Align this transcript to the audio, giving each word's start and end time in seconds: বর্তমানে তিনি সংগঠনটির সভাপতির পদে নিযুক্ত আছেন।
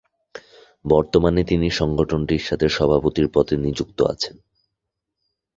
বর্তমানে 0.85 1.41
তিনি 1.43 1.67
সংগঠনটির 1.69 2.41
সভাপতির 2.69 3.27
পদে 3.27 3.55
নিযুক্ত 3.57 3.99
আছেন। 4.03 4.35